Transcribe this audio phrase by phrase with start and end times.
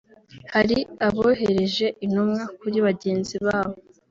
[0.53, 0.77] hari
[1.07, 3.75] abohereje intumwa kuri bagenzi babo